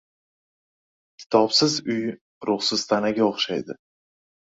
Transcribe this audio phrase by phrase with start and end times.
[1.23, 1.99] •Kitobsiz uy
[2.51, 3.77] ruhsiz tanaga o‘xshaydi.